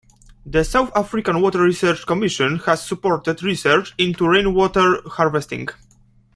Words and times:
The 0.47 0.63
South 0.65 0.91
African 0.95 1.41
Water 1.43 1.61
Research 1.61 2.07
Commission 2.07 2.57
has 2.65 2.83
supported 2.83 3.43
research 3.43 3.93
into 3.99 4.27
rainwater 4.27 5.07
harvesting. 5.07 5.67